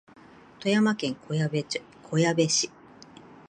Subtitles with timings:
[0.59, 1.47] 富山県小矢
[2.33, 2.71] 部市